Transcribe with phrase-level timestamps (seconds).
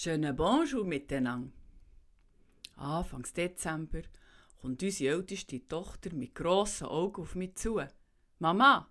[0.00, 1.50] Schönen Bonjour miteinander.
[2.76, 4.02] Anfangs Dezember
[4.60, 7.80] kommt unsere älteste Tochter mit grossen Augen auf mich zu.
[8.38, 8.88] Mama,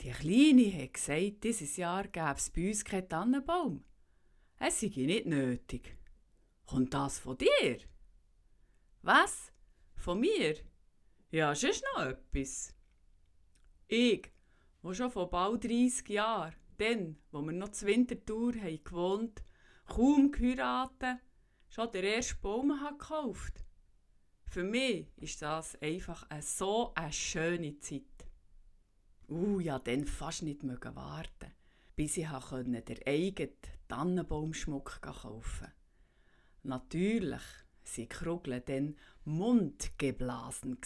[0.00, 3.84] die Kleine hat gesagt, dieses Jahr gäbe es bei uns keinen Tannenbaum.
[4.58, 5.96] Es sei nicht nötig.
[6.66, 7.78] Kommt das von dir?
[9.02, 9.52] Was?
[9.94, 10.56] Von mir?
[11.30, 12.74] Ja, sonst noch etwas.
[13.86, 14.28] Ich,
[14.82, 19.44] wo schon vor bald 30 Jahren, dann, wo wir noch zur Wintertour haben gewohnt,
[19.90, 21.18] kaum geheiratet,
[21.68, 23.64] schon den ersten Baum gekauft.
[24.44, 28.02] Für mich ist das einfach eine, so eine schöne Zeit.
[29.28, 31.52] Uh, ja, dann fast nicht mögen warten,
[31.94, 33.54] bis ich den eigenen
[33.86, 35.68] Tannenbaumschmuck kaufen
[36.62, 37.42] Natürlich
[37.96, 40.78] waren Krugeln dann mundgeblasen,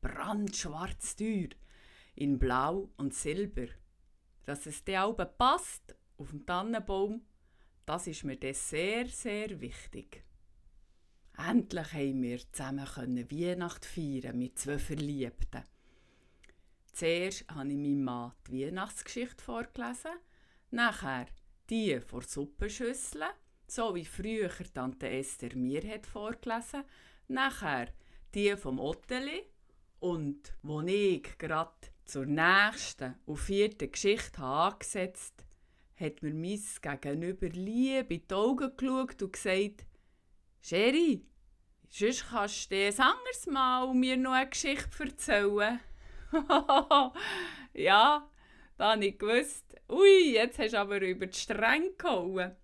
[0.00, 1.48] brandschwarz teuer,
[2.14, 3.66] in Blau und Silber.
[4.44, 7.22] Dass es der Alben passt auf dem Tannenbaum,
[7.88, 10.22] das ist mir dann sehr, sehr wichtig.
[11.38, 15.64] Endlich haben wir zusammen Weihnacht feiern mit zwei Verliebten.
[16.92, 20.10] Zuerst habe ich meinem Mann die Weihnachtsgeschichte vorgelesen,
[20.70, 21.28] nachher
[21.70, 23.30] die vor Suppenschüsseln,
[23.66, 26.84] so wie früher Tante Esther mir hat vorgelesen,
[27.28, 27.88] nachher
[28.34, 29.44] die vom Otteli
[30.00, 31.72] und wo ich gerade
[32.04, 35.47] zur nächsten und vierten Geschichte habe angesetzt
[35.98, 36.60] hat mir mein
[37.00, 39.84] Gegenüber lieb in die Augen geschaut und gesagt,
[40.60, 41.24] Sherry,
[41.88, 45.80] sonst kannst du dir ein anderes Mal mir noch eine Geschichte erzählen.
[47.72, 48.30] ja,
[48.76, 52.54] da habe ich gewusst, ui, jetzt hast du aber über die Stränge gehauen.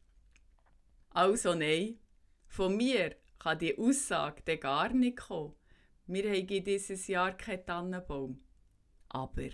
[1.10, 1.98] Also nein,
[2.46, 5.54] von mir kann die Aussage gar nicht kommen.
[6.06, 8.42] Wir haben dieses Jahr keinen Tannenbaum.
[9.08, 9.48] Aber,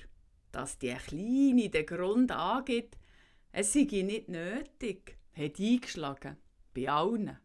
[0.52, 2.99] dass die Kleine den Grund angibt,
[3.52, 6.36] es sei nicht nötig, hat eingeschlagen.
[6.74, 7.36] Bei allen.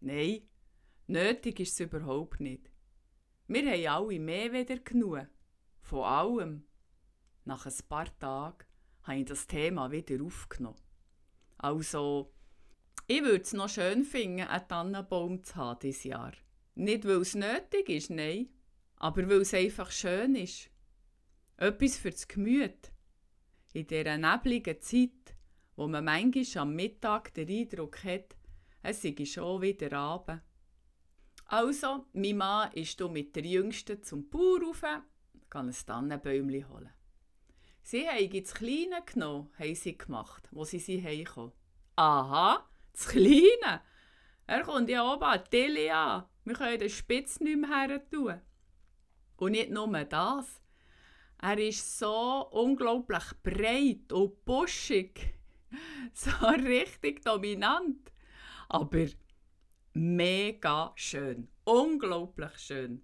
[0.00, 0.42] Nein,
[1.06, 2.70] nötig ist es überhaupt nicht.
[3.46, 5.26] Wir haben alle mehr wieder genug.
[5.80, 6.64] Von allem.
[7.44, 8.64] Nach ein paar Tagen
[9.02, 10.80] habe ich das Thema wieder aufgenommen.
[11.58, 12.32] Also,
[13.06, 16.32] ich würde es noch schön finden, einen Tannenbaum zu haben dieses Jahr.
[16.74, 18.48] Nicht, weil es nötig ist, nein,
[18.96, 20.70] aber weil es einfach schön ist.
[21.56, 22.92] Etwas fürs Gemüt.
[23.74, 25.10] In dieser nebligen Zeit,
[25.76, 28.36] wo man manchmal am Mittag den Eindruck hat,
[28.82, 30.42] es sei schon wieder Abend.
[31.46, 34.82] Also, mein Mann ist mit der Jüngsten zum Bauer rauf,
[35.50, 36.90] kann ein Tannenbäumchen holen.
[37.82, 41.52] Sie haben das Kleine genommen, haben sie gemacht, wo sie sie heimkommen.
[41.96, 43.82] Aha, das Kleine?
[44.46, 46.24] Er kommt ja oben an Tilly an.
[46.44, 48.40] Wir können den Spitz nicht mehr her tun.
[49.36, 50.60] Und nicht nur das.
[51.40, 55.34] Er ist so unglaublich breit und buschig.
[56.12, 58.12] So richtig dominant.
[58.68, 59.06] Aber
[59.94, 61.48] mega schön.
[61.64, 63.02] Unglaublich schön.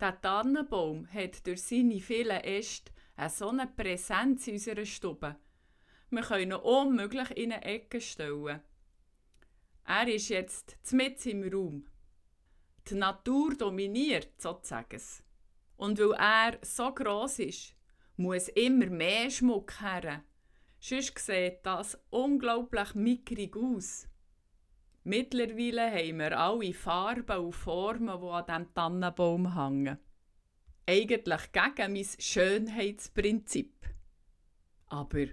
[0.00, 5.36] Der Tannenbaum hat durch seine vielen Äste eine so eine Präsenz in unserer Stube.
[6.10, 8.60] Wir können ihn unmöglich in eine Ecke stellen.
[9.84, 11.86] Er ist jetzt mitten im Raum.
[12.88, 15.00] Die Natur dominiert sozusagen.
[15.76, 17.74] Und weil er so groß ist,
[18.16, 20.22] muss immer mehr Schmuck her.
[20.88, 24.06] Sonst sieht das unglaublich mickrig aus.
[25.02, 29.98] Mittlerweile haben wir alle Farben und Formen, die an diesem Tannenbaum hängen.
[30.86, 33.74] Eigentlich gegen mein Schönheitsprinzip.
[34.86, 35.26] Aber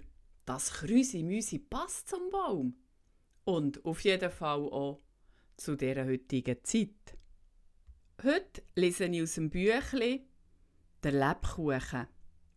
[0.44, 2.74] das Krüsi-Müsi passt zum Baum.
[3.44, 5.02] Und auf jeden Fall auch
[5.56, 7.16] zu dieser heutigen Zeit.
[8.24, 10.26] Heute lese ich aus dem Büchlein
[11.04, 12.08] «Der Lebkuchen»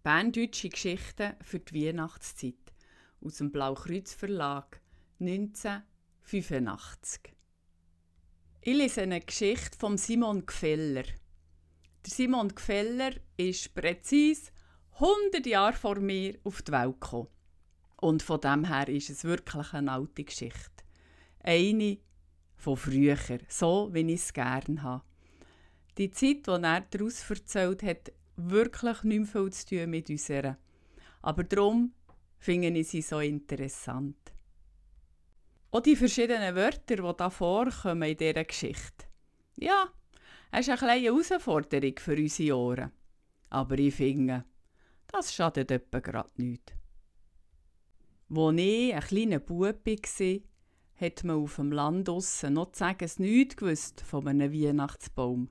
[0.02, 2.68] Berndeutsche Geschichten für die Weihnachtszeit
[3.22, 4.82] aus dem Blaukreuz Verlag
[5.20, 7.34] 1985.
[8.62, 11.04] Ich lese eine Geschichte von Simon Gfeller.
[11.04, 14.52] Der Simon Gfeller ist präzise
[14.94, 17.28] 100 Jahre vor mir auf die Welt gekommen.
[18.00, 20.84] Und von dem her ist es wirklich eine alte Geschichte.
[21.40, 21.98] Eine
[22.56, 25.04] von früher, so wie ich es gerne habe.
[25.98, 30.58] Die Zeit, die er daraus erzählt hat, wirklich nicht mehr viel zu tun mit unserer.
[31.22, 31.94] Aber darum
[32.40, 34.18] finde ich sie so interessant.
[35.72, 39.06] Auch die verschiedenen Wörter, die da vorkommen in dieser Geschichte.
[39.58, 39.92] Ja,
[40.52, 42.92] es ist eine kleine Herausforderung für unsere Ohren.
[43.50, 44.46] Aber ich finde,
[45.08, 46.74] das schadet etwa gerade nicht.
[48.30, 50.40] Als ich ein kleiner Bub war,
[50.96, 55.50] hat man auf dem Land draussen noch zu sagen nichts gewusst von einem Weihnachtsbaum.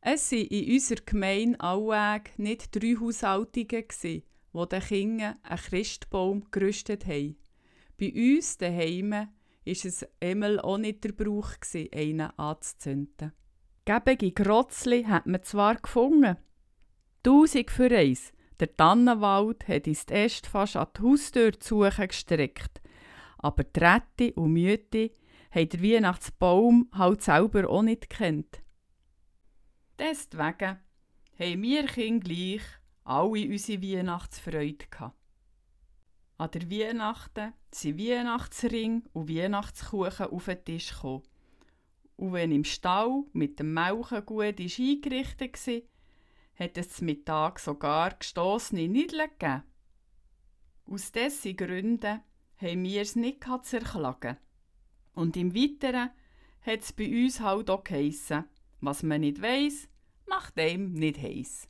[0.00, 4.22] Es waren in unserer Gemeinde allweg nicht drei Haushaltungen,
[4.54, 7.36] die den Kindern einen Christbaum gerüstet haben.
[7.98, 9.28] Bei uns daheim
[9.64, 11.52] ist es einmal auch nicht der Brauch,
[11.92, 13.32] einen anzuzünden.
[13.84, 16.36] Gebige Grotzli hat man zwar gefunden.
[17.22, 18.32] Tausend für eins.
[18.60, 21.50] Der Tannenwald hat uns erst fast an die Haustür
[21.90, 22.80] gestreckt.
[23.38, 25.10] Aber die Rette und Mütte
[25.50, 28.62] haben den Weihnachtsbaum halt selber auch nicht kennt.
[29.98, 30.78] Deswegen
[31.38, 32.62] haben wir Kinder gleich
[33.04, 35.16] alle unsere Weihnachtsfreude gehabt.
[36.36, 41.22] An der Weihnachten sind Weihnachtsring und Weihnachtskuchen auf den Tisch gekommen.
[42.16, 45.80] Und wenn im Stall mit dem Melken gut ist eingerichtet war,
[46.56, 49.62] hat es zum Mittag sogar gestossene Nideln gegeben.
[50.86, 52.20] Aus diesen Gründen
[52.56, 54.36] haben wir es nicht zu erklagen.
[55.14, 56.10] Und im Weiteren
[56.62, 58.44] hat es bei uns halt auch geheissen,
[58.80, 59.88] was man nicht weiss,
[60.26, 61.68] macht einem nicht heiß.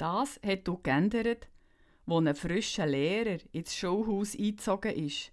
[0.00, 1.46] Das hat auch geändert,
[2.06, 5.30] wo ein frischer Lehrer ins Schulhaus eingezogen ist.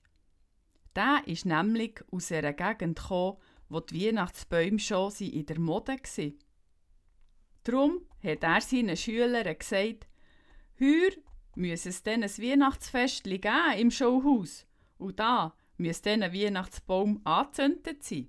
[0.93, 3.37] Der ist nämlich aus einer Gegend gekommen,
[3.69, 6.39] wo die Weihnachtsbäume schon in der Mode waren.
[7.63, 10.05] Darum hat er seinen Schülern gesagt,
[10.81, 11.11] heuer
[11.55, 14.65] müsse es dann ein Weihnachtsfest geben im Schulhaus
[14.97, 18.27] und da müsse dann ein Weihnachtsbaum angezündet sein.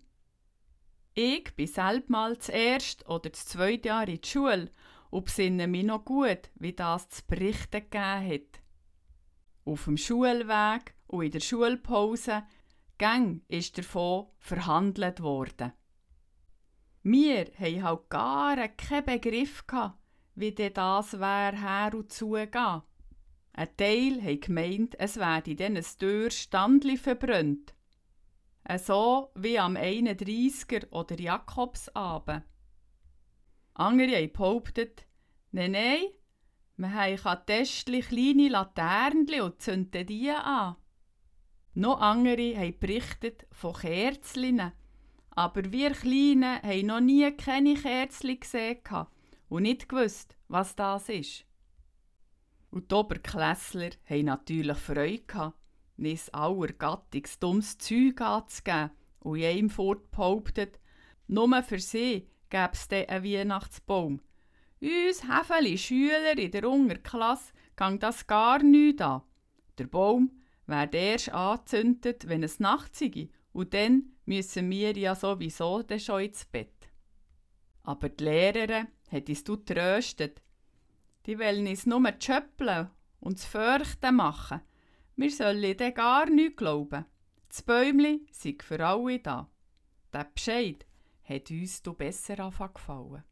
[1.15, 4.71] Ich bin selbst mal das erste oder das zweite Jahr in die Schule
[5.11, 8.63] und besinne mich noch gut, wie das zu berichten gegeben hat.
[9.65, 12.45] Auf dem Schulweg und in der Schulpause
[12.99, 15.73] gang ist davon verhandelt worden.
[17.03, 19.65] Wir hatten halt gar keinen Begriff,
[20.35, 22.83] wie denn das wäre her und zugehen.
[23.53, 27.75] Ein Teil hat gemeint, es werde dann ein Tür Standli verbrannt.
[28.79, 32.45] So wie am 31er oder Jakobsabend.
[33.79, 35.07] Andere haben behauptet,
[35.53, 36.01] nein, nein,
[36.77, 40.75] wir haben Testli kleine Laternen und zünden die an.
[41.75, 44.73] Noch andere haben berichtet von Kerzen,
[45.31, 48.81] aber wir Kleinen haben noch nie keine Kerzen gesehen
[49.49, 51.45] und nicht gewusst, was das ist.
[52.73, 55.55] Und die Oberklässler haben natürlich Freude
[55.97, 58.91] nicht aller Gattungs dummes Zeug anzugeben
[59.21, 59.71] und in einem
[61.29, 64.21] nur für sie gäbe es dann einen Weihnachtsbaum.
[64.81, 69.23] Uns Häfeli Schüler in der Unterklasse gang das gar nicht an.
[69.79, 70.31] Der Baum
[70.67, 76.45] wird erst angezündet, wenn es Nacht sei, und dann müssen wir ja sowieso schon ins
[76.45, 76.91] Bett.
[77.83, 80.43] Aber die Lehrerin hat uns tröstet.
[81.27, 82.91] Die wollen uns nur schöppeln
[83.21, 84.61] und zu fürchten machen.
[85.17, 87.05] Wir sollen dann gar nicht glauben.
[87.49, 89.49] Das Bäumli sei für alle da.
[90.13, 90.87] Der Bescheid
[91.29, 92.37] hat uns besser
[92.73, 93.25] gefallen.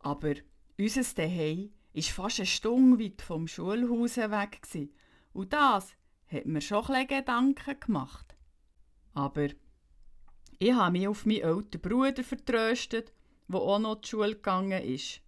[0.00, 0.34] Aber
[0.78, 4.60] unser Zuhause war fast eine Stunde weit vom Schulhaus weg.
[5.32, 5.94] Und das
[6.28, 8.36] hat mir schon ein Gedanken gemacht.
[9.14, 9.48] Aber
[10.58, 13.12] ich habe mich auf meinen älteren Bruder vertröstet,
[13.48, 15.20] der auch noch zur Schule gegangen ist.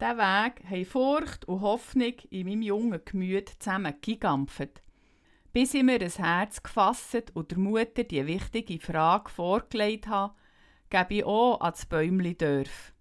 [0.00, 4.82] Diesen Weg haben Furcht und Hoffnung in meinem jungen Gemüt zusammen gegampft,
[5.52, 10.34] bis ich mir ein Herz gefasst und der Mutter die wichtige Frage vorgelegt habe,
[10.92, 12.92] gebe ich auch ans Bäumli dürfen.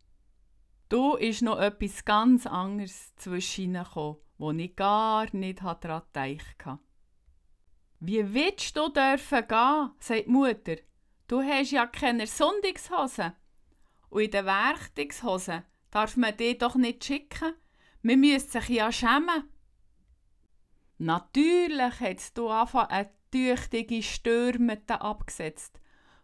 [0.87, 3.77] Du ist noch etwas ganz anderes zwischen
[4.37, 6.79] wo ich gar nicht daran gedacht habe.
[7.99, 10.77] Wie willst du dürfen gehen, sagt die Mutter.
[11.27, 13.33] Du hast ja keine Sonntagshosen.
[14.09, 17.53] Und in den Werktagshosen darf man die doch nicht schicken.
[18.01, 19.49] Man müsste sich ja schämen.
[20.97, 25.80] Natürlich hat du einfach eine tüchtige Stürmete abgesetzt,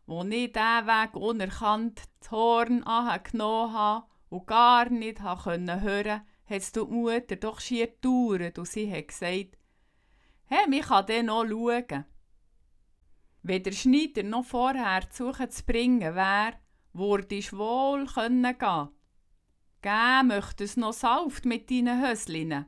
[0.07, 6.75] wo ich diesen Weg unerkannt das Horn angenommen habe und gar nicht hören konnte, hat
[6.75, 9.57] die Mutter doch schier gedauert und sie hat gesagt,
[10.45, 12.05] hey, mich kann dann noch schauen.
[13.43, 16.53] Wenn der Schneider noch vorher zu suchen zu bringen wäre,
[16.93, 18.89] würde ich wohl können gehen.
[19.81, 22.65] Gäh möchte es noch Saft mit deinen Höslinnen.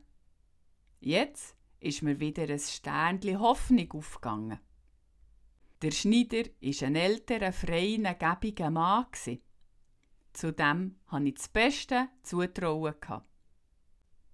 [0.99, 4.59] Jetzt ist mir wieder ein Sternchen Hoffnung aufgegangen.
[5.81, 9.05] Der Schneider war ein älterer, freier, gäbiger Mann.
[10.33, 12.95] Zudem hatte ich das Beste zutrauen.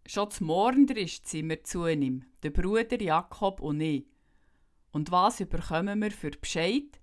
[0.08, 4.08] Schon zum Morgendrist sind wir zu ihm, der Bruder Jakob und ich.
[4.92, 7.00] Und was überkommen wir für Bescheid?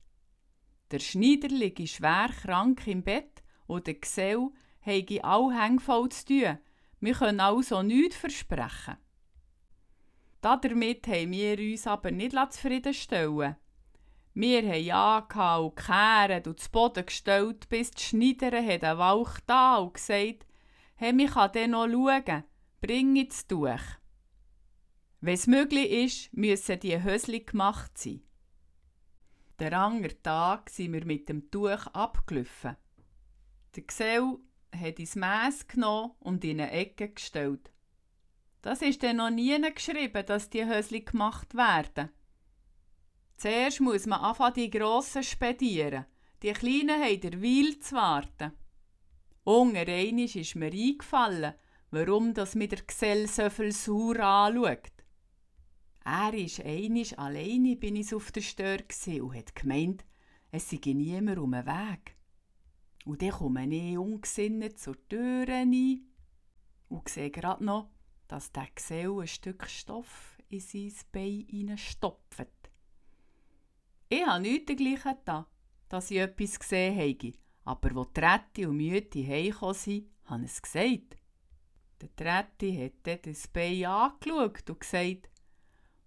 [0.91, 6.59] Der Schneider liegt schwer krank im Bett und der Gesell habe all hängvoll zu tun.
[6.99, 8.97] Wir können also nichts versprechen.
[10.41, 13.57] Damit haben wir uns aber nicht zufriedenstellen
[14.35, 19.41] Wir haben ja und gekehrt und zu Boden gestellt, bis die Schneiderin hat einen Walch
[19.47, 20.47] da und gesagt,
[20.97, 22.45] hey, ich kann dann noch schauen,
[22.81, 23.83] bring es durch.
[25.21, 28.23] Wenn es möglich ist, müssen die Hösli gemacht sein.
[29.59, 32.77] Der andere Tag sind wir mit dem Tuch abgelaufen.
[33.77, 34.39] Der Gesell
[34.75, 37.71] hat ins Mess genommen und in eine Ecke gestellt.
[38.63, 42.11] Das ist dann noch nie geschrieben, dass die Hösli gemacht werden.
[43.43, 46.07] Zuerst muss man anfangen, die grossen spedieren.
[46.45, 48.53] Die Kleinen haben der Weil zu warten.
[49.43, 51.55] Ungereinisch ist mir eingefallen,
[51.91, 54.93] warum das mit der Gesell so viel sauer anschaut.
[56.05, 58.79] Er ist einisch alleine bin ich auf der Stör
[59.21, 60.05] und hat gemeint,
[60.53, 62.15] es sei niemand um den Weg.
[63.07, 66.07] Und dann komme ich ungesinnet zur Tür ein
[66.89, 67.91] und sehe gerade noch,
[68.29, 72.62] dass der Gesell ein Stück Stoff in sein Bein stopft.
[74.13, 75.47] Ich habe nichts dergleichen da,
[75.89, 77.33] dass ich etwas gesehen habe,
[77.65, 81.17] aber wo Tretti und Mütti heimgekommen sind, habe ich es gesagt.
[81.99, 85.31] Der Tretti hat dann das Bein angeschaut und gesagt,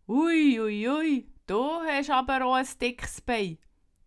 [0.07, 3.57] Ui, ui, ui, du hast aber auch ein dickes Bein.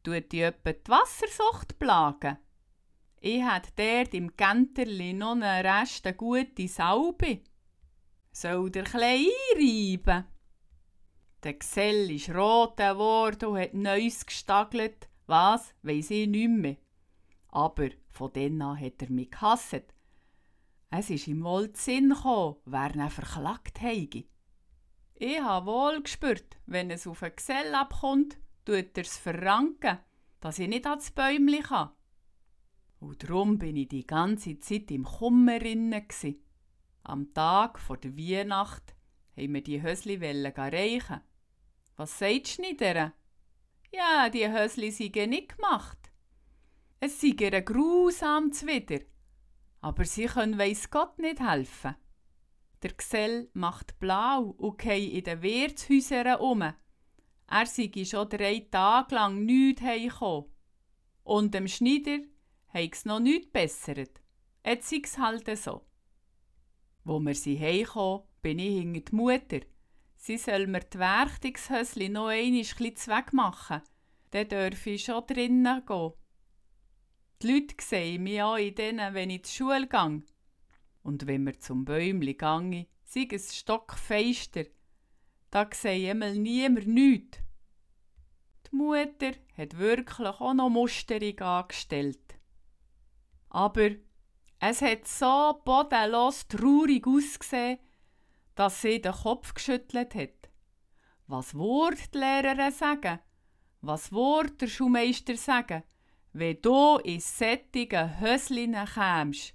[0.04, 2.38] Tut dich etwa die Wassersucht plagen?
[3.20, 7.40] Ich hätte dort im Genterli noch einen Rest eine gute Salbe.
[8.30, 9.26] Soll der klein
[9.56, 10.24] einreiben?
[11.44, 15.08] Der Gesell ist rot geworden und hat Neues gestagelt.
[15.26, 16.76] Was, weiss ich nicht mehr.
[17.48, 19.94] Aber von dann an hat er mich gehasst.
[20.90, 24.24] Es ist ihm wohl Sinn gekommen, wer ihn verklagt hätte.
[25.14, 29.98] Ich habe wohl gespürt, wenn es auf einen Gesell abkommt, tut er es verranken,
[30.40, 31.90] dass ich nicht ans Bäumchen kann.
[33.00, 35.60] Und darum bin ich die ganze Zeit im Kummer
[37.02, 38.94] Am Tag vor der Weihnacht
[39.38, 41.20] haben wir die Hösli reichen.
[41.96, 43.12] Was sagt die Schneiderin?
[43.92, 45.98] Ja, die Hösli seien nicht gemacht.
[47.00, 49.00] Es sei ihr grusam zuwider.
[49.80, 51.94] Aber sie können weiss Gott nicht helfen.
[52.82, 56.62] Der Gesell macht blau und geht in den Wirtshäusern um.
[56.62, 60.50] Er sei schon drei Tage lang nichts heimgekommen.
[61.22, 62.18] Und dem Schneider
[62.68, 64.20] hat es noch nichts bessert.
[64.64, 65.87] Jetzt sei es halt so.
[67.08, 69.60] Wo wir sie heimgekommen, bin ich hinter die Mutter.
[70.18, 73.80] Sie soll mir die Werchtungshösli noch einmal etwas wegmachen.
[74.32, 76.12] Dann dürfe ich schon drinnen gehen.
[77.40, 80.22] Die Leute sehen mich auch in denen, wenn ich zur Schule gehe.
[81.02, 84.66] Und wenn wir zum Bäumli gange, sei es stockfeister,
[85.50, 87.38] da sehe einmal niemand nichts.
[88.70, 92.38] Die Mutter hat wirklich auch noch Musterung angestellt.
[93.48, 93.92] Aber
[94.60, 97.78] es hat so bodenlos traurig ausgesehen,
[98.54, 100.50] dass sie den Kopf geschüttelt hat.
[101.26, 103.20] Was wird die Lehrerin sagen?
[103.80, 105.84] Was wird der Schulmeister sagen,
[106.32, 109.54] wenn du in sättigen Höslin kämst?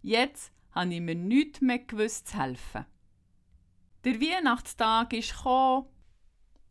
[0.00, 2.86] Jetzt habe ich mir nichts mehr gewusst zu helfen.
[4.04, 5.86] Der Weihnachtstag ist gekommen.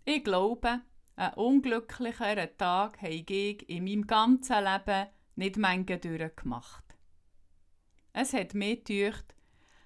[0.05, 0.81] Ich glaube,
[1.15, 6.82] ein unglücklicheren Tag habe ich in meinem ganzen Leben nicht Menge durchgemacht.
[8.13, 9.35] Es hat mir gedacht,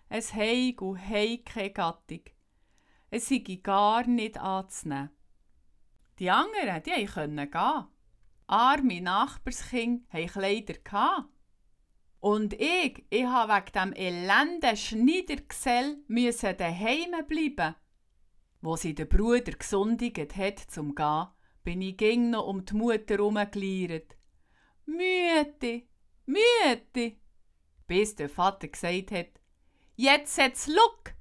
[0.10, 2.22] es heig und heig keine Gattung.
[3.10, 5.12] Es sei gar nicht anzunehmen.
[6.20, 7.86] Die anderen, die können gehen.
[8.48, 11.30] Arme Nachbarskinder hatten Kleider.
[12.20, 16.04] Und ich, ich habe wegen dem elenden Schneidergesell
[16.58, 17.76] daheim bleiben.
[18.62, 21.28] Wo sie den Bruder gesundigt hat zum Gehen,
[21.64, 24.18] bin ich ging noch um die Mutter herumgeleiert.
[24.86, 25.88] Mütti,
[26.26, 27.20] Mütti,
[27.88, 29.30] bis der Vater gesagt hat,
[29.96, 31.14] jetzt setz Luck,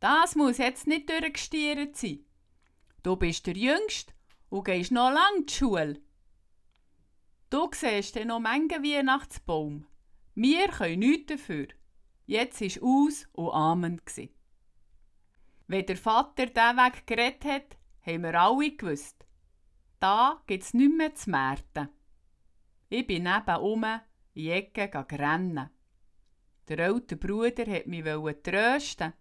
[0.00, 2.24] das muss jetzt nicht durchgestiert sein.
[3.02, 4.12] Du bist der Jüngste
[4.48, 6.00] und gehst noch lang zur Schule.
[7.50, 9.86] Du siehst noch manchen Weihnachtsbaum.
[10.34, 11.68] Wir können nichts dafür.
[12.26, 14.00] Jetzt war aus und Amen.
[15.66, 17.76] Wenn der Vater diesen Weg geredet hat,
[18.06, 19.26] haben wir alle gewusst.
[20.00, 21.88] Da gibt es nichts mehr zu merken.
[22.88, 24.00] Ich bin nebenum in
[24.34, 25.70] die Ecke rennen.
[26.68, 28.04] Der ältere Bruder hat mich
[28.42, 29.12] trösten.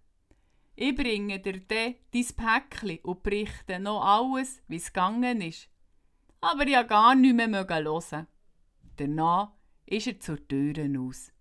[0.76, 5.70] Ich bringe dir dann dein Päckchen und berichte noch alles, wie es gegangen ist.
[6.40, 8.28] Aber ich gar nicht mehr hören.
[8.98, 9.52] Danach
[9.86, 11.32] ist er zur Tür aus.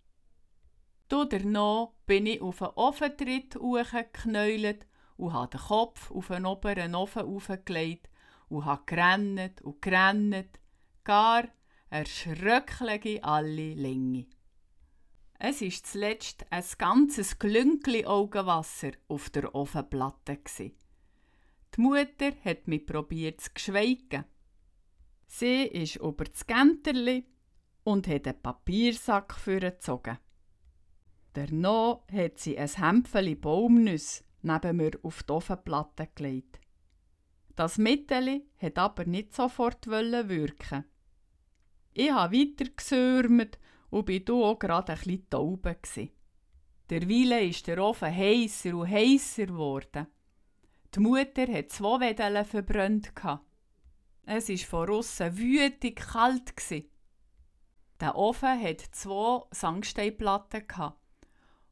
[1.09, 7.23] Danach bin ich auf einen Ofentritt geknäult und habe den Kopf auf einen oberen Ofen
[7.23, 8.09] aufgelegt
[8.49, 10.59] und habe gerannt und gerannt,
[11.04, 11.49] gar
[11.90, 14.26] erschröckliche alle Länge.
[15.42, 20.38] Es war zuletzt ein ganzes Glünkli Augenwasser auf der Ofenplatte.
[20.59, 24.26] Die Mutter hat mich probiert zu schweigen.
[25.26, 27.25] Sie ist über das Genterli
[27.85, 30.18] und hat einen Papiersack vorgezogen.
[31.32, 36.61] Danach hat sie ein Hämpfchen Baumnüsse neben mir auf die Ofenplatte gelegt.
[37.56, 40.85] Das Mitteli hat aber nicht sofort wirken.
[41.94, 43.59] Ich habe weiter gesürmt
[43.90, 45.68] und bin auch gerade ein bisschen taub.
[46.88, 50.06] Derweile ist der Ofen heißer und heißer geworden.
[50.94, 53.12] Die Mutter hat zwei Wedeln verbrannt.
[54.26, 56.52] Es war von außen wütig kalt.
[58.00, 60.64] Der Ofen hat zwei Sandsteinplatten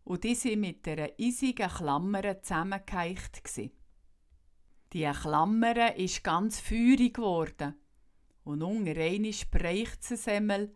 [0.05, 3.73] und die waren mit einer eisigen Klammer zusammengeheicht.
[4.93, 7.75] Die Klammer ist ganz feurig geworden
[8.45, 9.35] und unter einmal
[10.29, 10.71] einmal,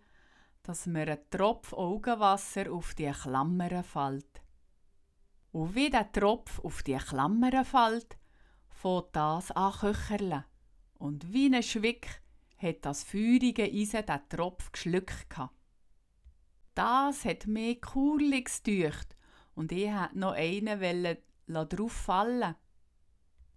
[0.62, 4.42] dass mir ein Tropf Augenwasser auf die Klammer fällt.
[5.50, 8.16] Und wie der Tropf auf die Klammer fällt,
[8.69, 10.45] fängt das an köcherle.
[10.95, 12.23] Und wie ein Schwick
[12.57, 15.37] hat das feurige Eisen den Tropf geschluckt.
[16.75, 19.16] Das hat mir kurlig gedücht
[19.54, 21.16] und ich wollte noch einen
[21.69, 22.54] drauf fallen,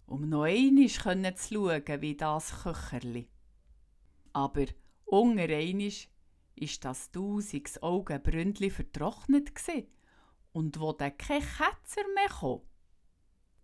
[0.06, 3.28] um noch einmal zu schauen, wie das Köcherli.
[4.32, 4.66] Aber
[5.06, 5.48] unter
[6.56, 9.88] ist das tausiges Augenbründli vertrocknet gsi
[10.52, 12.60] und wo dann kein Ketzer mehr kam.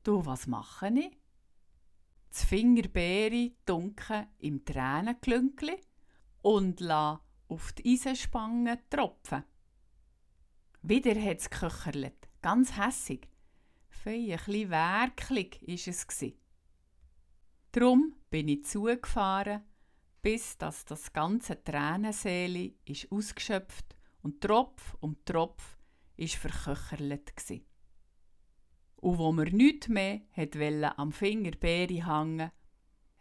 [0.03, 1.17] Du, was mache ich?
[2.31, 5.79] Das Fingerbeere dunkel im Tränenklünkli
[6.43, 9.45] und la auf die Eisenspange tropfen.
[10.83, 13.29] Wieder hat es geköcherlet, ganz hässig.
[13.89, 16.39] Fei ein bisschen werklig ist es gsi.
[17.71, 19.63] Drum bin ich zugefahren
[20.23, 25.77] bis dass das ganze Tränenseeli ist ausgeschöpft und Tropf um Tropf
[26.17, 27.67] ist verköcherlet gsi.
[28.97, 30.57] Und wo mir nichts mehr hat
[30.97, 32.53] am Finger Beere hängen,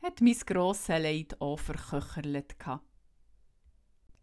[0.04, 2.86] hat mein grosses Leid auch verköcherlet gehabt.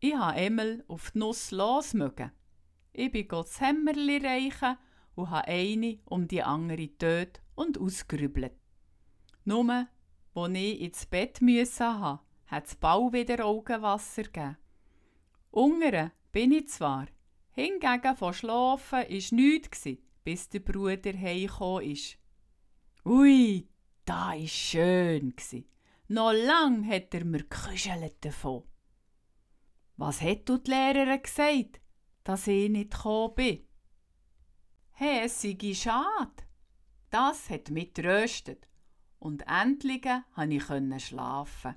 [0.00, 2.30] Ich ha Emel auf die Nuss losmögen.
[2.92, 4.78] Ich bin das Hämmerli reichen
[5.16, 8.52] und ha eine um die andere töt und ausgerübelt.
[9.44, 9.88] Nur,
[10.34, 14.56] wo ich ins Bett müssen ha, hat es bald wieder Augenwasser gegeben.
[15.50, 17.06] Ungere bin ich zwar,
[17.52, 19.88] hingegen von Schlafen war nichts,
[20.24, 22.18] bis der Bruder heimgekommen ist.
[23.04, 23.68] Ui,
[24.04, 25.34] da war schön.
[26.08, 28.64] Noch lang hat er mir geküschelt davon.
[29.96, 31.80] Was hat die Lehrerin gesagt,
[32.24, 33.66] dass ich nicht gekommen bin?
[34.92, 36.44] Hey, es sei schade.
[37.10, 38.68] Das hat mich tröstet
[39.18, 41.76] und endlich konnte ich schlafen.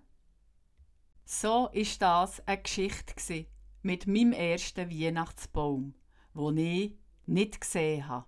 [1.26, 3.46] So ist das eine Geschichte
[3.82, 5.94] mit meinem ersten Weihnachtsbaum,
[6.34, 8.26] wo ich nicht gesehen habe.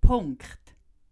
[0.00, 0.61] Punkt.